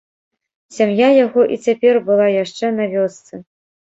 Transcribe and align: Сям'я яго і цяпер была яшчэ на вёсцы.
Сям'я 0.75 1.09
яго 1.25 1.41
і 1.55 1.59
цяпер 1.67 1.99
была 2.07 2.27
яшчэ 2.43 2.71
на 2.79 2.85
вёсцы. 2.97 3.33